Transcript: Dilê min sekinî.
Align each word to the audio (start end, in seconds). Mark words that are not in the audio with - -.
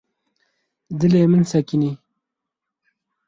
Dilê 0.99 1.23
min 1.31 1.43
sekinî. 1.51 1.91